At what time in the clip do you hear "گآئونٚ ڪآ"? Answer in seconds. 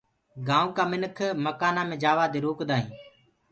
0.47-0.83